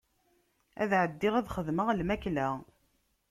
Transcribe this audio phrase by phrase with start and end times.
[0.81, 2.47] Ad ɛeddiɣ ad xedmeɣ lmakla.